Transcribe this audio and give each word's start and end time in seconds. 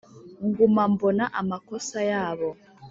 Nguma 0.45 0.83
mbona 0.93 1.23
amakosa 1.41 1.99
yabo 2.11 2.49